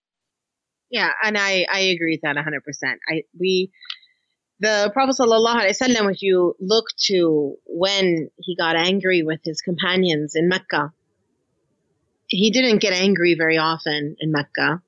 [0.89, 2.95] Yeah, and I, I agree with that 100%.
[3.10, 3.71] I, we,
[4.60, 9.62] the Prophet Sallallahu Alaihi Wasallam, if you look to when he got angry with his
[9.62, 10.91] companions in Mecca,
[12.27, 14.82] he didn't get angry very often in Mecca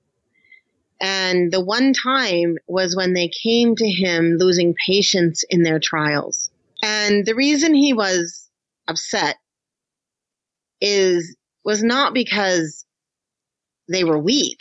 [1.03, 6.49] and the one time was when they came to him losing patience in their trials.
[6.81, 8.49] And the reason he was
[8.87, 9.35] upset
[10.79, 11.35] is
[11.65, 12.85] was not because
[13.89, 14.59] they were weak,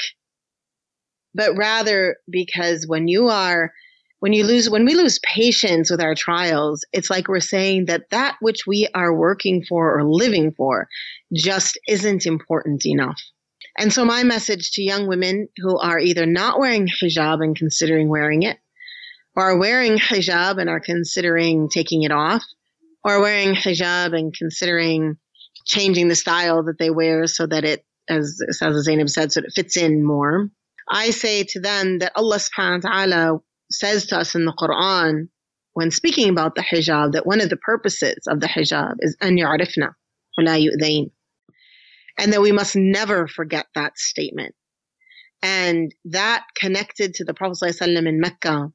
[1.32, 3.72] but rather because when you are
[4.18, 8.10] when you lose when we lose patience with our trials, it's like we're saying that
[8.10, 10.88] that which we are working for or living for
[11.32, 13.20] just isn't important enough.
[13.78, 18.08] And so my message to young women who are either not wearing hijab and considering
[18.08, 18.58] wearing it,
[19.34, 22.44] or are wearing hijab and are considering taking it off,
[23.04, 25.16] or wearing hijab and considering
[25.66, 29.52] changing the style that they wear so that it, as Ustadha Zainab said, so it
[29.54, 30.50] fits in more.
[30.90, 33.38] I say to them that Allah subhanahu wa ta'ala
[33.70, 35.28] says to us in the Quran
[35.72, 39.36] when speaking about the hijab that one of the purposes of the hijab is an
[39.36, 39.94] yu'rifna
[40.36, 41.10] wa yu'dain
[42.18, 44.54] and that we must never forget that statement.
[45.42, 48.72] And that connected to the Prophet ﷺ in Mecca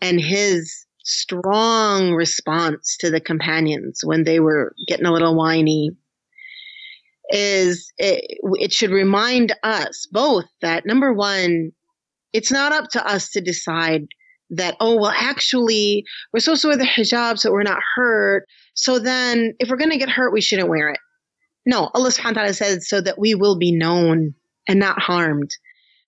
[0.00, 5.90] and his strong response to the companions when they were getting a little whiny
[7.30, 11.70] is it, it should remind us both that number one,
[12.32, 14.06] it's not up to us to decide
[14.50, 18.46] that, oh, well, actually, we're supposed to wear the hijab so we're not hurt.
[18.74, 20.98] So then if we're going to get hurt, we shouldn't wear it.
[21.66, 24.34] No, Allah subhanahu wa ta'ala says so that we will be known
[24.66, 25.50] and not harmed.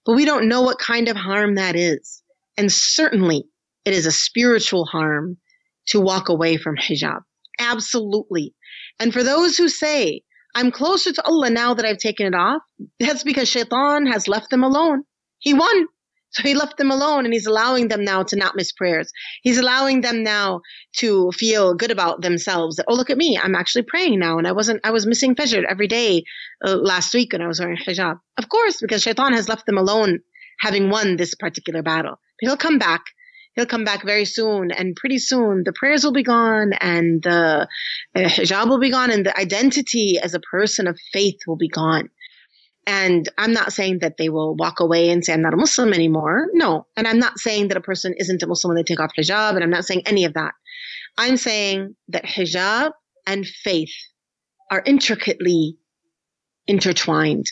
[0.05, 2.23] But we don't know what kind of harm that is.
[2.57, 3.45] And certainly
[3.85, 5.37] it is a spiritual harm
[5.89, 7.21] to walk away from hijab.
[7.59, 8.55] Absolutely.
[8.99, 10.23] And for those who say,
[10.55, 12.63] I'm closer to Allah now that I've taken it off,
[13.01, 15.05] that's because shaitan has left them alone.
[15.39, 15.87] He won.
[16.33, 19.13] So he left them alone and he's allowing them now to not miss prayers.
[19.43, 20.63] He's allowing them now
[20.97, 22.81] to feel good about themselves.
[22.89, 23.39] Oh, look at me.
[23.41, 24.39] I'm actually praying now.
[24.39, 26.25] And I wasn't, I was missing Fajr every day
[26.65, 28.19] uh, last week when I was wearing hijab.
[28.39, 30.21] Of course, because shaitan has left them alone
[30.59, 32.19] having won this particular battle.
[32.41, 33.03] But he'll come back.
[33.55, 34.71] He'll come back very soon.
[34.71, 37.69] And pretty soon the prayers will be gone and the
[38.15, 41.69] uh, hijab will be gone and the identity as a person of faith will be
[41.69, 42.09] gone.
[42.87, 45.93] And I'm not saying that they will walk away and say, I'm not a Muslim
[45.93, 46.49] anymore.
[46.53, 46.87] No.
[46.97, 49.55] And I'm not saying that a person isn't a Muslim when they take off hijab.
[49.55, 50.53] And I'm not saying any of that.
[51.17, 52.93] I'm saying that hijab
[53.27, 53.95] and faith
[54.71, 55.77] are intricately
[56.67, 57.47] intertwined.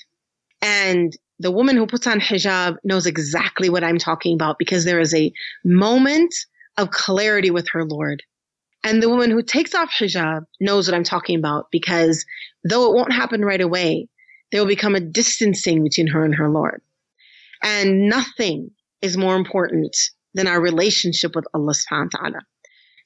[0.63, 5.01] And the woman who puts on hijab knows exactly what I'm talking about because there
[5.01, 5.33] is a
[5.65, 6.35] moment
[6.77, 8.23] of clarity with her Lord.
[8.83, 12.25] And the woman who takes off hijab knows what I'm talking about because
[12.65, 14.09] though it won't happen right away,
[14.51, 16.83] there will become a distancing between her and her Lord.
[17.63, 18.71] And nothing
[19.03, 19.97] is more important
[20.35, 22.41] than our relationship with Allah subhanahu wa ta'ala.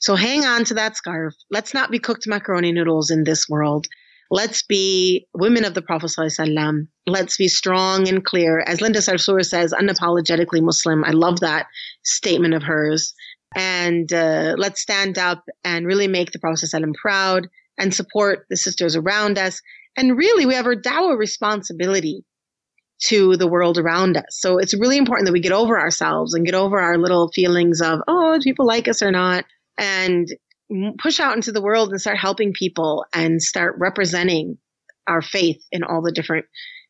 [0.01, 1.35] So hang on to that scarf.
[1.51, 3.87] Let's not be cooked macaroni noodles in this world.
[4.31, 6.89] Let's be women of the Prophet ﷺ.
[7.07, 8.61] Let's be strong and clear.
[8.61, 11.05] As Linda Sarsour says, unapologetically Muslim.
[11.05, 11.67] I love that
[12.03, 13.15] statement of hers.
[13.55, 17.49] And uh, let's stand up and really make the Prophet ﷺ proud
[17.79, 19.61] and support the sisters around us
[19.97, 22.25] and really, we have our dawah responsibility
[23.07, 24.25] to the world around us.
[24.31, 27.81] So it's really important that we get over ourselves and get over our little feelings
[27.81, 29.45] of, oh, do people like us or not,
[29.77, 30.29] and
[30.99, 34.59] push out into the world and start helping people and start representing
[35.07, 36.47] our faith in all the different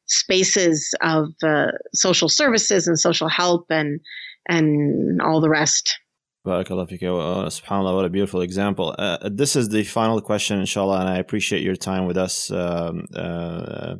[0.06, 4.00] spaces of uh, social services and social help and
[4.48, 5.98] and all the rest.
[6.46, 7.10] Barakallah fika.
[7.10, 8.94] Uh, SubhanAllah, what a beautiful example.
[8.98, 13.06] Uh, this is the final question, inshallah, and I appreciate your time with us, um,
[13.16, 13.94] uh,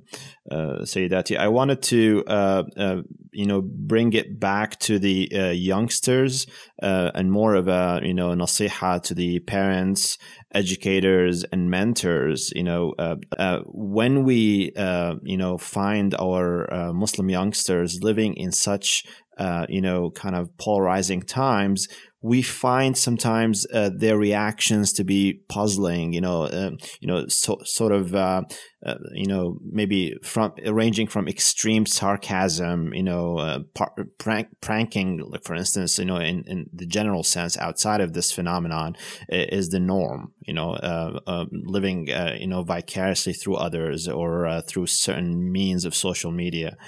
[0.51, 1.39] uh, Sayyidati.
[1.39, 2.97] I wanted to, uh, uh,
[3.33, 6.47] you know, bring it back to the uh, youngsters
[6.83, 10.19] uh, and more of a, you know, nasiha to the parents,
[10.53, 12.53] educators, and mentors.
[12.55, 18.35] You know, uh, uh, when we, uh, you know, find our uh, Muslim youngsters living
[18.35, 19.07] in such,
[19.39, 21.89] uh, you know, kind of polarizing times,
[22.25, 26.15] we find sometimes uh, their reactions to be puzzling.
[26.15, 28.45] You know, uh, you know, so, sort of, uh,
[28.87, 35.19] uh you know, maybe from ranging from extreme sarcasm, you know, uh, par- prank, pranking,
[35.19, 38.97] like for instance, you know, in, in the general sense, outside of this phenomenon,
[39.29, 40.33] is the norm.
[40.47, 42.09] You know, uh, living,
[42.39, 46.79] you know, vicariously through others or through certain means of social media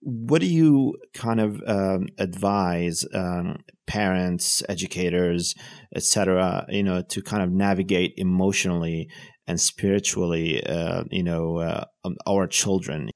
[0.00, 5.54] what do you kind of um, advise um, parents, educators,
[5.94, 9.08] etc., you know, to kind of navigate emotionally
[9.46, 13.10] and spiritually, uh, you know, uh, um, our children?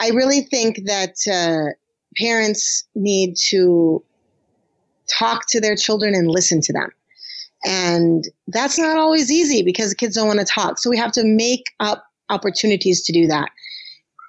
[0.00, 1.72] I really think that uh,
[2.22, 4.02] parents need to
[5.18, 6.90] talk to their children and listen to them.
[7.64, 10.78] And that's not always easy because kids don't want to talk.
[10.78, 13.50] So we have to make up opportunities to do that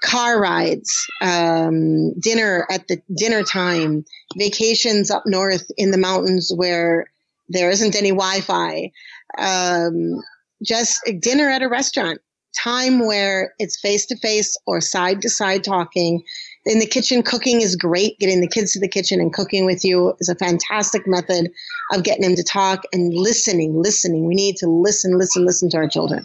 [0.02, 0.92] car rides,
[1.22, 4.04] um, dinner at the dinner time,
[4.38, 7.06] vacations up north in the mountains where
[7.50, 8.92] there isn't any Wi-Fi,
[9.38, 10.22] um,
[10.64, 12.20] just dinner at a restaurant,
[12.64, 16.24] time where it's face to face or side to side talking.
[16.66, 18.20] In the kitchen, cooking is great.
[18.20, 21.50] Getting the kids to the kitchen and cooking with you is a fantastic method
[21.94, 24.28] of getting them to talk and listening, listening.
[24.28, 26.24] We need to listen, listen, listen to our children.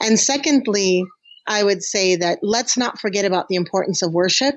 [0.00, 1.06] And secondly,
[1.48, 4.54] I would say that let's not forget about the importance of worship.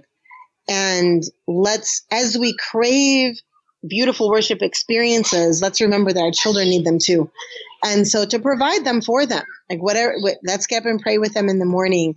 [0.69, 3.35] And let's, as we crave
[3.87, 7.31] beautiful worship experiences, let's remember that our children need them too.
[7.83, 11.33] And so to provide them for them, like whatever, let's get up and pray with
[11.33, 12.15] them in the morning.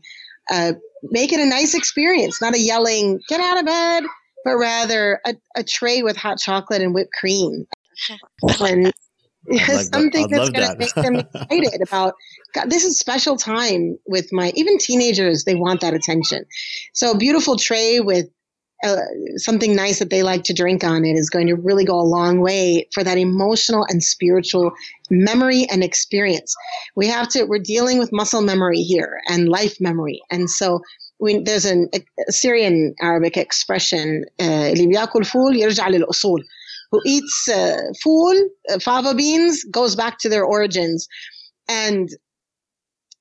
[0.50, 4.04] Uh, make it a nice experience, not a yelling, get out of bed,
[4.44, 7.66] but rather a, a tray with hot chocolate and whipped cream.
[9.46, 10.30] like something that.
[10.30, 11.16] that's going to make them
[11.50, 12.14] excited about
[12.54, 16.44] God, this is special time with my even teenagers they want that attention.
[16.92, 18.28] So a beautiful tray with
[18.84, 18.96] uh,
[19.36, 22.02] something nice that they like to drink on it is going to really go a
[22.02, 24.72] long way for that emotional and spiritual
[25.10, 26.54] memory and experience.
[26.94, 30.20] We have to we're dealing with muscle memory here and life memory.
[30.30, 30.80] And so
[31.18, 34.72] we, there's an, a Syrian Arabic expression uh,
[36.90, 38.34] who eats uh, fool,
[38.70, 41.08] uh, fava beans, goes back to their origins.
[41.68, 42.08] And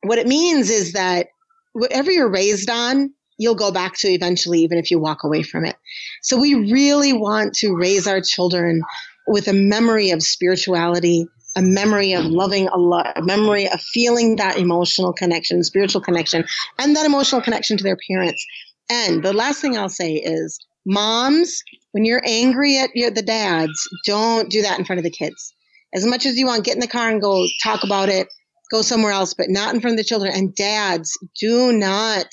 [0.04, 1.28] what it means is that
[1.74, 5.66] whatever you're raised on, you'll go back to eventually, even if you walk away from
[5.66, 5.76] it.
[6.22, 8.84] So we really want to raise our children
[9.28, 14.58] with a memory of spirituality, a memory of loving Allah, a memory of feeling that
[14.58, 16.46] emotional connection, spiritual connection,
[16.80, 18.46] and that emotional connection to their parents.
[18.90, 21.62] And the last thing I'll say is moms,
[21.92, 25.54] when you're angry at your, the dads, don't do that in front of the kids.
[25.94, 28.28] As much as you want, get in the car and go talk about it,
[28.72, 30.34] go somewhere else, but not in front of the children.
[30.34, 32.26] And dads, do not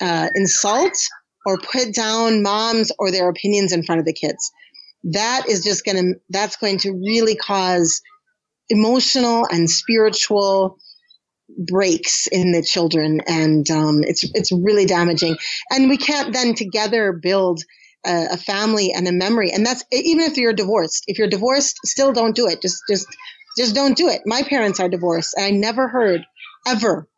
[0.00, 0.96] uh, insult
[1.44, 4.50] or put down moms or their opinions in front of the kids.
[5.04, 8.00] That is just going to, that's going to really cause
[8.68, 10.78] emotional and spiritual
[11.58, 15.36] breaks in the children and um, it's it's really damaging
[15.70, 17.62] and we can't then together build
[18.06, 19.50] a, a, family and a memory.
[19.50, 21.04] And that's even if you're divorced.
[21.06, 22.62] If you're divorced, still don't do it.
[22.62, 23.06] Just just
[23.56, 24.22] just don't do it.
[24.24, 26.24] My parents are divorced, and I never heard
[26.66, 27.08] ever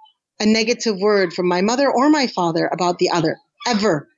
[0.40, 3.38] a negative word from my mother or my father about the other.
[3.66, 4.08] Ever.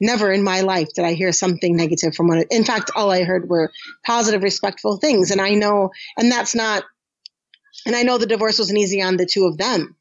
[0.00, 2.44] Never in my life did I hear something negative from one.
[2.50, 3.70] In fact, all I heard were
[4.04, 5.30] positive, respectful things.
[5.30, 6.84] And I know, and that's not,
[7.86, 9.96] and I know the divorce wasn't easy on the two of them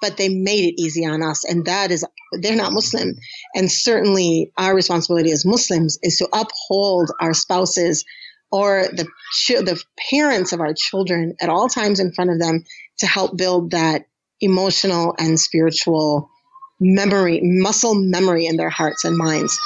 [0.00, 1.44] but they made it easy on us.
[1.44, 2.04] And that is,
[2.40, 3.14] they're not Muslim.
[3.54, 8.04] And certainly our responsibility as Muslims is to uphold our spouses
[8.50, 9.06] or the,
[9.48, 12.64] the parents of our children at all times in front of them
[12.98, 14.02] to help build that
[14.40, 16.28] emotional and spiritual
[16.80, 19.56] memory, muscle memory in their hearts and minds.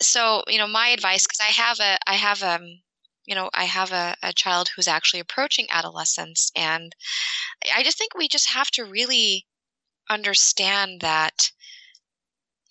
[0.00, 2.80] So, you know, my advice, because I have a, I have um,
[3.24, 6.50] you know, I have a, a child who's actually approaching adolescence.
[6.56, 6.94] And
[7.74, 9.46] I just think we just have to really
[10.10, 11.50] understand that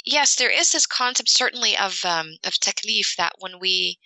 [0.06, 3.98] yes, there is this concept certainly of um, of taklif that when we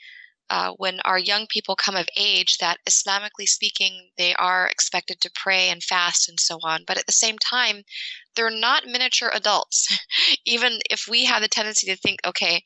[0.50, 5.32] uh, when our young people come of age, that Islamically speaking, they are expected to
[5.34, 6.84] pray and fast and so on.
[6.86, 7.84] But at the same time,
[8.36, 9.88] they're not miniature adults.
[10.46, 12.64] Even if we have the tendency to think, okay,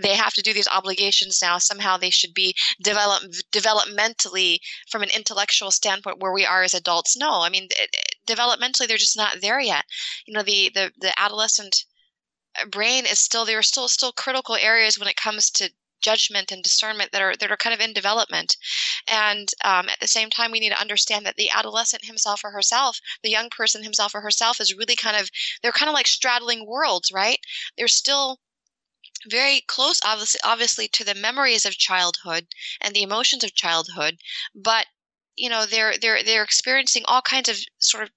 [0.00, 4.58] they have to do these obligations now, somehow they should be develop, developmentally
[4.90, 7.16] from an intellectual standpoint where we are as adults.
[7.16, 9.84] No, I mean, eh, eh, developmentally, they're just not there yet.
[10.26, 11.84] You know, the, the, the adolescent
[12.70, 16.62] brain is still there are still still critical areas when it comes to judgment and
[16.62, 18.56] discernment that are that are kind of in development.
[19.08, 22.50] And um, at the same time we need to understand that the adolescent himself or
[22.50, 25.30] herself the young person himself or herself is really kind of
[25.62, 27.38] they're kind of like straddling worlds right?
[27.76, 28.38] They're still
[29.28, 32.46] very close obviously obviously to the memories of childhood
[32.80, 34.18] and the emotions of childhood
[34.54, 34.86] but
[35.38, 38.10] you know they're they're they're experiencing all kinds of sort of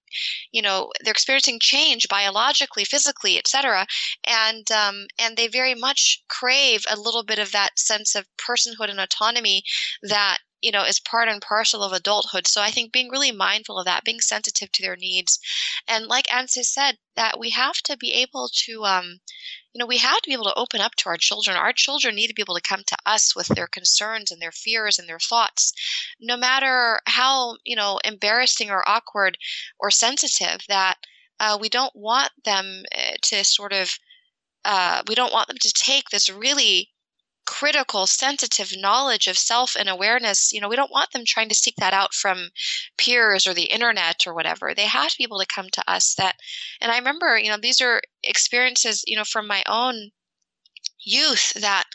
[0.51, 3.85] you know they're experiencing change biologically physically etc
[4.25, 8.89] and um, and they very much crave a little bit of that sense of personhood
[8.89, 9.63] and autonomy
[10.01, 12.47] that you know is part and parcel of adulthood.
[12.47, 15.39] So i think being really mindful of that being sensitive to their needs
[15.87, 19.19] and like Ansis said that we have to be able to um,
[19.73, 21.55] you know, we have to be able to open up to our children.
[21.55, 24.51] Our children need to be able to come to us with their concerns and their
[24.51, 25.73] fears and their thoughts,
[26.19, 29.37] no matter how, you know, embarrassing or awkward
[29.79, 30.97] or sensitive that
[31.39, 33.97] uh, we don't want them eh, to sort of,
[34.65, 36.89] uh, we don't want them to take this really
[37.45, 41.55] critical, sensitive knowledge of self and awareness, you know, we don't want them trying to
[41.55, 42.49] seek that out from
[42.97, 44.73] peers or the internet or whatever.
[44.73, 46.35] They have to be able to come to us that,
[46.79, 50.11] and I remember, you know, these are experiences, you know, from my own
[51.03, 51.85] youth that,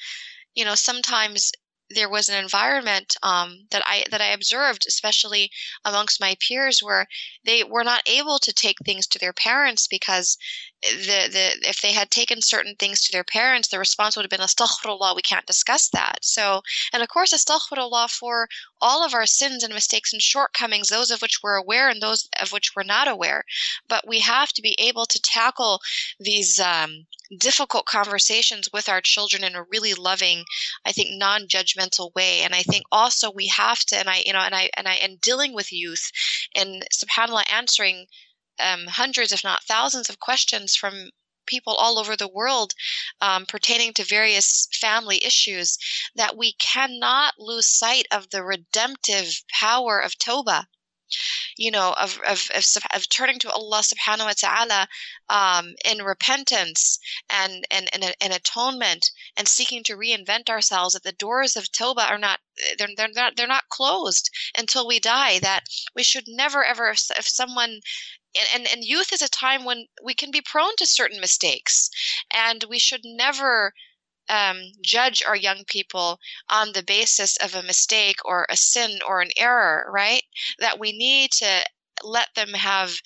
[0.55, 1.53] you know, sometimes
[1.91, 5.51] there was an environment um, that I that I observed, especially
[5.85, 7.07] amongst my peers, where
[7.45, 10.37] they were not able to take things to their parents because
[10.83, 14.31] the the if they had taken certain things to their parents, the response would have
[14.31, 16.19] been astaghfirullah, we can't discuss that.
[16.23, 16.63] So,
[16.93, 18.49] and of course, astaghfirullah for
[18.81, 22.29] all of our sins and mistakes and shortcomings, those of which we're aware and those
[22.41, 23.45] of which we're not aware.
[23.89, 25.81] But we have to be able to tackle
[26.19, 27.07] these um,
[27.39, 30.45] difficult conversations with our children in a really loving,
[30.85, 32.43] I think, non-judgmental way.
[32.43, 34.95] And I think also we have to, and I, you know, and I, and I,
[34.95, 36.11] and dealing with youth,
[36.55, 38.07] and Subhanallah, answering
[38.59, 41.11] um, hundreds, if not thousands, of questions from
[41.47, 42.73] people all over the world
[43.21, 45.79] um, pertaining to various family issues
[46.17, 50.67] that we cannot lose sight of the redemptive power of Toba
[51.57, 54.89] you know, of, of, of, of, turning to Allah subhanahu wa ta'ala
[55.29, 56.99] um, in repentance
[57.31, 62.03] and, and, and, and, atonement and seeking to reinvent ourselves, that the doors of Toba
[62.03, 62.41] are not,
[62.79, 67.11] they're, they're not, they're not closed until we die, that we should never ever, if,
[67.17, 67.81] if someone
[68.55, 71.89] and, and youth is a time when we can be prone to certain mistakes
[72.31, 73.73] and we should never
[74.29, 76.19] um, judge our young people
[76.51, 80.23] on the basis of a mistake or a sin or an error right
[80.59, 81.65] that we need to
[82.03, 82.97] let them have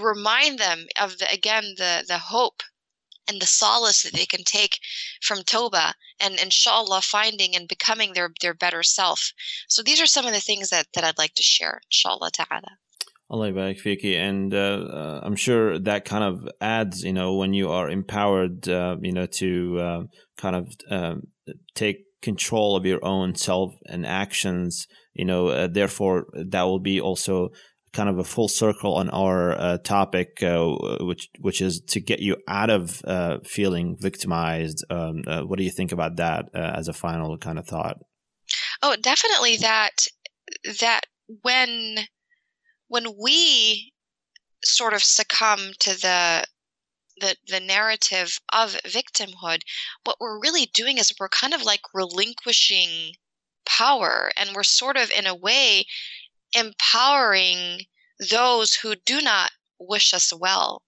[0.00, 2.62] remind them of the again the the hope
[3.28, 4.78] and the solace that they can take
[5.22, 9.32] from Toba and inshallah finding and becoming their, their better self.
[9.68, 12.78] So these are some of the things that, that I'd like to share, inshallah ta'ala.
[13.30, 14.16] Allah barak fiki.
[14.16, 18.66] And uh, uh, I'm sure that kind of adds, you know, when you are empowered,
[18.68, 20.02] uh, you know, to uh,
[20.38, 21.22] kind of um,
[21.74, 27.00] take control of your own self and actions, you know, uh, therefore that will be
[27.00, 27.50] also
[27.92, 30.38] kind of a full circle on our uh, topic,
[31.00, 33.02] which which is to get you out of
[33.46, 34.84] feeling victimized.
[34.90, 37.98] Um, what do you think about that as a final kind of thought?
[38.82, 40.06] Oh, definitely that
[40.80, 41.02] that
[41.42, 41.98] when
[42.88, 43.92] when we
[44.64, 46.44] sort of succumb to the
[47.20, 49.62] the, the narrative of victimhood,
[50.04, 53.14] what we're really doing is we're kind of like relinquishing
[53.66, 55.84] power and we're sort of in a way
[56.54, 57.86] empowering
[58.30, 60.82] those who do not wish us well.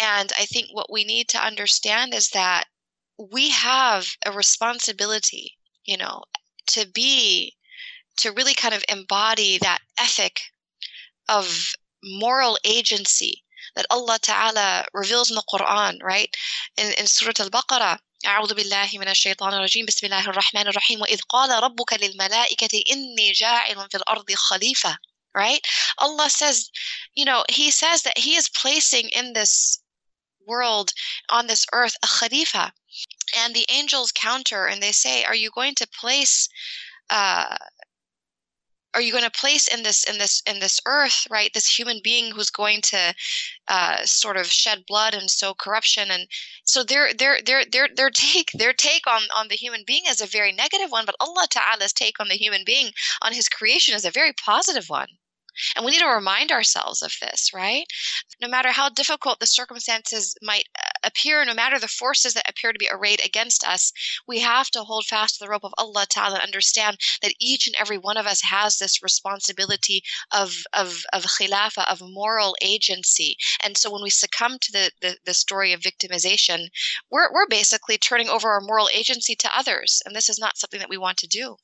[0.00, 2.64] And I think what we need to understand is that
[3.18, 6.22] we have a responsibility, you know,
[6.68, 7.54] to be,
[8.18, 10.40] to really kind of embody that ethic
[11.28, 11.72] of
[12.02, 13.42] moral agency
[13.75, 16.29] that Allah Ta'ala reveals in the Quran, right?
[16.77, 21.63] In, in Surah Al-Baqarah, أعوذ بالله من الشيطان الرجيم بسم الله الرحمن الرحيم وإذ قال
[21.63, 24.97] ربك للملائكة إني جاعل في الأرض خليفة
[25.35, 25.59] right
[25.97, 26.69] Allah says
[27.15, 29.79] you know he says that he is placing in this
[30.47, 30.93] world
[31.29, 32.71] on this earth a khalifa
[33.35, 36.47] and the angels counter and they say are you going to place
[37.09, 37.57] uh,
[38.98, 42.00] are you going to place in this in this in this earth right this human
[42.02, 43.14] being who's going to
[43.68, 46.10] uh, sort of shed blood and sow corruption?
[46.10, 46.26] And
[46.64, 50.20] so their their their their their take their take on on the human being is
[50.20, 52.90] a very negative one but allah ta'ala's take on the human being
[53.22, 55.08] on his creation is a very positive one
[55.76, 57.86] and we need to remind ourselves of this, right?
[58.40, 62.72] No matter how difficult the circumstances might uh, appear, no matter the forces that appear
[62.72, 63.92] to be arrayed against us,
[64.26, 67.66] we have to hold fast to the rope of Allah Ta'ala and understand that each
[67.66, 70.02] and every one of us has this responsibility
[70.32, 73.36] of, of, of khilafah, of moral agency.
[73.64, 76.68] And so when we succumb to the, the, the story of victimization,
[77.10, 80.02] we're, we're basically turning over our moral agency to others.
[80.04, 81.56] And this is not something that we want to do.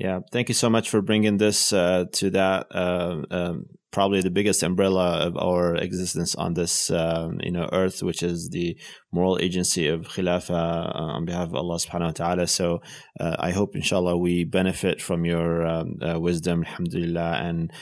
[0.00, 4.30] Yeah, thank you so much for bringing this uh, to that uh, um, probably the
[4.30, 8.78] biggest umbrella of our existence on this um, you know earth, which is the
[9.12, 12.46] moral agency of Khilafah uh, on behalf of Allah subhanahu wa ta'ala.
[12.46, 12.80] So
[13.18, 17.72] uh, I hope inshallah we benefit from your um, uh, wisdom, alhamdulillah, and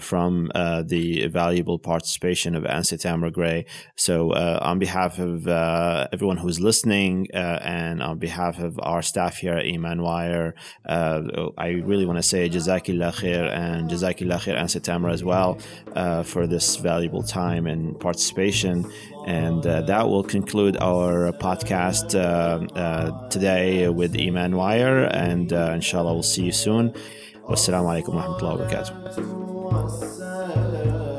[0.00, 3.66] from the valuable participation of Anse Tamara Gray.
[3.96, 5.46] So on behalf of
[6.12, 10.54] everyone who's listening and on behalf of our staff here at Iman Wire,
[10.86, 15.58] I really want to say Jazakillah khair and Jazakillah khair Ansi Tamra as well
[16.24, 18.90] for this valuable time and participation.
[19.26, 25.04] And uh, that will conclude our podcast uh, uh, today with Iman Wire.
[25.04, 26.94] And uh, inshallah, we'll see you soon.
[27.48, 28.66] Wassalamu alaikum wa rahmatullahi wa
[29.82, 31.15] barakatuh.